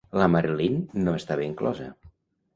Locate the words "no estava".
1.03-1.47